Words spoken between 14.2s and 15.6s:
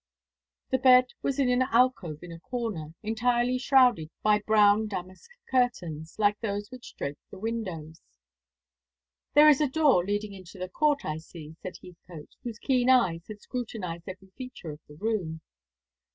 feature of the room.